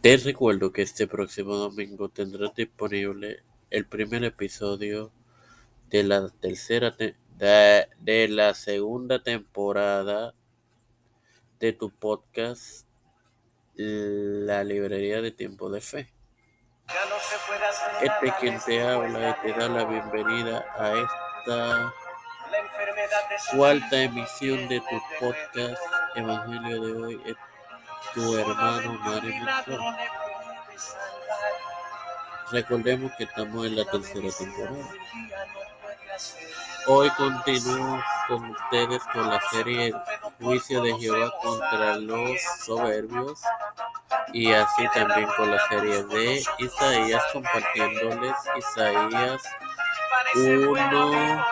Te 0.00 0.16
recuerdo 0.16 0.72
que 0.72 0.80
este 0.80 1.06
próximo 1.06 1.56
domingo 1.56 2.08
tendrás 2.08 2.54
disponible 2.54 3.42
el 3.68 3.84
primer 3.84 4.24
episodio 4.24 5.12
de 5.90 6.04
la 6.04 6.26
tercera 6.40 6.90
de, 6.92 7.14
de 7.98 8.28
la 8.28 8.54
segunda 8.54 9.22
temporada 9.22 10.32
de 11.58 11.74
tu 11.74 11.90
podcast 11.90 12.86
La 13.74 14.64
Librería 14.64 15.20
de 15.20 15.32
Tiempo 15.32 15.68
de 15.68 15.82
Fe. 15.82 16.10
Este 18.00 18.32
quien 18.40 18.58
te 18.64 18.80
habla 18.80 19.38
y 19.38 19.46
te 19.46 19.52
da 19.52 19.68
la 19.68 19.84
bienvenida 19.84 20.64
a 20.78 20.94
esta 20.94 21.94
cuarta 23.54 24.02
emisión 24.02 24.66
de 24.66 24.80
tu 24.80 25.02
podcast 25.20 25.82
Evangelio 26.16 26.80
de 26.80 26.92
hoy 26.92 27.22
tu 28.14 28.36
hermano 28.36 28.98
Mario. 29.04 29.34
Recordemos 32.50 33.12
que 33.16 33.24
estamos 33.24 33.66
en 33.66 33.76
la 33.76 33.84
tercera 33.84 34.28
temporada. 34.36 34.88
Hoy 36.86 37.10
continúo 37.10 38.02
con 38.26 38.50
ustedes 38.50 39.02
con 39.12 39.28
la 39.28 39.40
serie 39.50 39.94
Juicio 40.40 40.82
de 40.82 40.98
Jehová 40.98 41.32
contra 41.42 41.96
los 41.96 42.40
soberbios. 42.64 43.40
y 44.32 44.52
así 44.52 44.86
también 44.94 45.28
con 45.36 45.50
la 45.50 45.68
serie 45.68 46.02
de 46.04 46.42
Isaías 46.58 47.22
compartiéndoles 47.32 48.34
Isaías 48.56 49.42
1, 50.34 51.44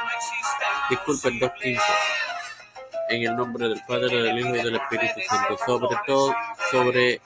disculpen, 0.91 1.41
2.15. 1.41 1.81
En 3.09 3.23
el 3.23 3.37
nombre 3.37 3.69
del 3.69 3.81
Padre, 3.87 4.23
del 4.23 4.39
Hijo 4.39 4.55
y 4.55 4.63
del 4.63 4.77
Espíritu 4.77 5.21
Santo, 5.29 5.59
sobre 5.65 5.97
todo, 6.07 6.35
sobre 6.71 7.21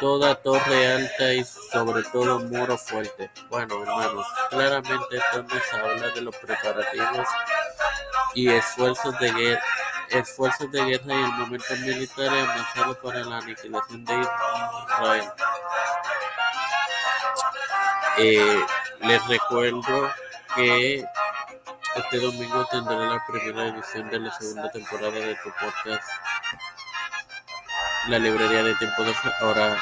toda 0.00 0.34
torre 0.34 0.92
alta 0.92 1.32
y 1.32 1.44
sobre 1.44 2.02
todo 2.04 2.40
muro 2.40 2.78
fuerte. 2.78 3.30
Bueno, 3.48 3.82
hermanos, 3.82 4.26
claramente 4.50 5.16
esto 5.16 5.42
nos 5.42 5.74
habla 5.74 6.08
de 6.08 6.20
los 6.22 6.36
preparativos 6.36 7.28
y 8.34 8.48
esfuerzos 8.48 9.18
de 9.18 9.32
guerra, 9.32 9.62
esfuerzos 10.10 10.70
de 10.72 10.84
guerra 10.84 11.14
y 11.14 11.22
el 11.22 11.32
momento 11.32 11.76
militar 11.76 12.28
avanzado 12.28 12.94
para 13.00 13.20
la 13.24 13.38
aniquilación 13.38 14.04
de 14.04 14.20
Israel. 14.20 15.30
Eh, 18.18 18.64
les 19.00 19.26
recuerdo 19.26 20.10
que 20.54 21.04
este 21.96 22.18
domingo 22.18 22.66
tendré 22.66 22.96
la 22.96 23.24
primera 23.26 23.68
edición 23.68 24.10
de 24.10 24.18
la 24.18 24.32
segunda 24.32 24.70
temporada 24.70 25.12
de 25.12 25.36
tu 25.36 25.50
podcast 25.50 26.08
La 28.08 28.18
Librería 28.18 28.64
de 28.64 28.74
Tiempo 28.74 29.04
de 29.04 29.14
Fe. 29.14 29.30
Ahora, 29.40 29.78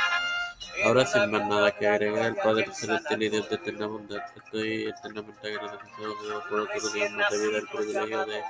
ahora 0.84 1.06
sin 1.06 1.30
más 1.30 1.46
nada 1.46 1.70
que 1.70 1.88
agregar, 1.88 2.26
el 2.26 2.36
Padre 2.36 2.72
Celestial 2.72 3.22
y 3.22 3.28
Dios 3.30 3.48
de 3.48 3.56
eterna 3.56 3.86
bondad, 3.86 4.22
estoy 4.36 4.86
eternamente 4.88 5.48
agradecido 5.48 6.42
por 6.48 6.68
más 6.68 6.92
de 6.92 7.00
vida, 7.00 7.58
el 7.58 7.68
privilegio 7.68 8.26
de 8.26 8.42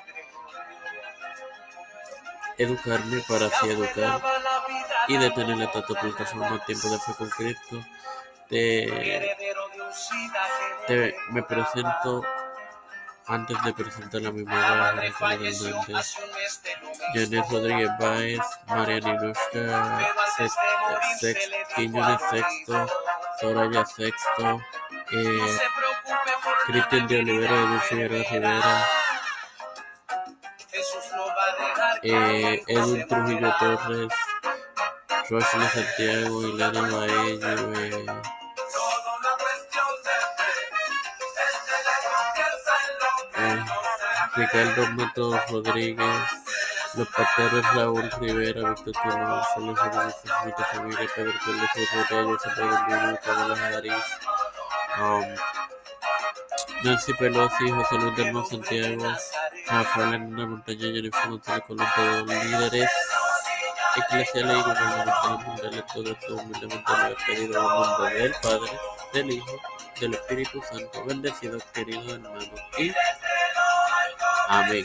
educarme 2.58 3.22
para 3.28 3.46
así 3.46 3.68
educar 3.70 4.20
y 5.08 5.16
de 5.16 5.30
tener 5.30 5.56
la 5.56 5.70
tanta 5.70 6.00
plataforma 6.00 6.64
Tiempo 6.64 6.88
de 6.88 6.98
Fe 6.98 7.12
con 7.16 7.30
Cristo. 7.30 7.84
Te, 8.48 9.36
te, 10.86 11.14
me 11.30 11.42
presento 11.42 12.22
antes 13.26 13.62
de 13.64 13.72
presentar 13.72 14.26
a 14.26 14.32
mi 14.32 14.44
madre, 14.44 15.08
Rafael 15.08 15.46
Hernández, 15.46 16.16
Janet 17.14 17.44
Rodríguez 17.50 17.90
Báez, 17.98 18.40
Mariana 18.66 19.32
Sex, 21.18 21.50
Quiñones 21.76 22.20
Sexto, 22.30 22.86
Soraya 23.40 23.84
Sexto, 23.84 24.60
eh, 25.12 25.58
Cristian 26.66 27.06
de 27.06 27.18
Olivera, 27.18 27.72
de 27.72 27.80
Figueroa 27.80 28.22
Rivera, 28.30 28.86
eh, 32.02 32.62
Edwin 32.66 33.06
Trujillo 33.06 33.54
Torres, 33.58 34.12
Rosely 35.30 35.66
Santiago, 35.68 36.42
Ilana 36.48 36.80
Baello, 36.80 37.74
eh, 37.74 38.06
Ricardo 44.34 44.90
Matos 44.92 45.36
Rodríguez, 45.50 46.08
los 46.94 47.08
pateros 47.08 47.74
Raúl 47.74 48.10
Rivera, 48.18 48.70
Víctor 48.70 48.94
Tino 49.02 49.44
González, 49.56 50.14
Felipe 50.24 50.64
Familia, 50.72 51.08
Pedro 51.14 51.32
Pérez 51.44 52.10
Rodríguez, 52.10 53.20
Camila 53.22 53.56
Jariz, 53.56 53.92
um, 55.00 56.84
Nancy 56.84 57.12
Pelosi, 57.14 57.70
José 57.70 57.94
Luis 57.96 58.16
Delmo 58.16 58.44
Santiago, 58.46 59.16
Rafael 59.66 60.14
Hernández 60.14 60.46
Montaña, 60.48 60.80
Jennifer 60.80 61.28
González 61.28 61.64
Colón, 61.66 61.86
todos 61.94 62.26
líderes 62.26 62.90
eclesiales 63.96 64.56
y 64.56 64.62
gubernamentales 64.62 65.46
mundiales, 65.46 65.84
todo 65.92 66.10
esto 66.10 66.34
humildemente 66.36 66.92
lo 66.92 67.06
he 67.08 67.16
pedido 67.26 67.60
en 67.60 67.82
nombre 67.82 68.14
del 68.14 68.34
Padre, 68.42 68.72
del 69.12 69.30
Hijo, 69.30 69.60
del 70.00 70.14
Espíritu 70.14 70.62
Santo, 70.62 71.04
bendecido 71.04 71.58
querido 71.74 72.14
hermano 72.14 72.50
y 72.78 72.92
Amén. 74.52 74.84